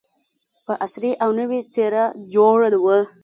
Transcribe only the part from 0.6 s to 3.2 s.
په عصري او نوې څېره جوړه وه.